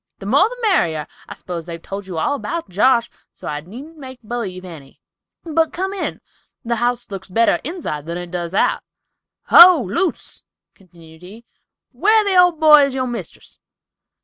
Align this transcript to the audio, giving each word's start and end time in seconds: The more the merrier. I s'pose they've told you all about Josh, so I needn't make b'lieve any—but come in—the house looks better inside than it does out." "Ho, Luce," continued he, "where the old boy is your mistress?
The 0.17 0.25
more 0.25 0.49
the 0.49 0.57
merrier. 0.63 1.05
I 1.29 1.35
s'pose 1.35 1.67
they've 1.67 1.79
told 1.79 2.07
you 2.07 2.17
all 2.17 2.33
about 2.33 2.67
Josh, 2.69 3.07
so 3.33 3.47
I 3.47 3.61
needn't 3.61 3.99
make 3.99 4.19
b'lieve 4.23 4.65
any—but 4.65 5.71
come 5.73 5.93
in—the 5.93 6.75
house 6.77 7.11
looks 7.11 7.29
better 7.29 7.59
inside 7.63 8.07
than 8.07 8.17
it 8.17 8.31
does 8.31 8.55
out." 8.55 8.81
"Ho, 9.49 9.79
Luce," 9.87 10.43
continued 10.73 11.21
he, 11.21 11.45
"where 11.91 12.23
the 12.23 12.35
old 12.35 12.59
boy 12.59 12.81
is 12.85 12.95
your 12.95 13.05
mistress? 13.05 13.59